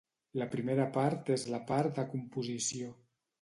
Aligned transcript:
La 0.41 0.45
primera 0.53 0.87
part 0.95 1.29
és 1.35 1.43
la 1.57 1.61
part 1.73 2.01
de 2.01 2.07
composició. 2.15 2.91